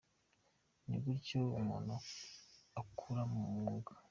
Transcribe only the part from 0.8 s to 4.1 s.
Ni gutyo umuntu akura mu mwuga.